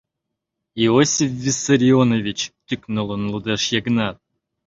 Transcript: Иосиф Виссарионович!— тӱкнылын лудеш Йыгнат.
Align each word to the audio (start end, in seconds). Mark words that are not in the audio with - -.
Иосиф 0.83 1.29
Виссарионович!— 1.43 2.39
тӱкнылын 2.67 3.23
лудеш 3.31 3.63
Йыгнат. 3.73 4.17